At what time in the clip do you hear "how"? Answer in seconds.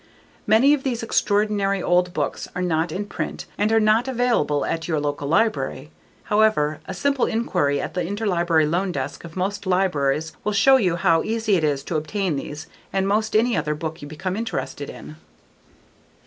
10.95-11.21